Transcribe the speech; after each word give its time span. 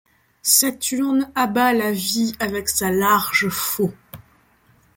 Saturne 0.41 1.31
abat 1.35 1.73
la 1.73 1.91
vie 1.91 2.33
avec 2.39 2.69
sa 2.69 2.89
large 2.89 3.49
faulx; 3.49 3.93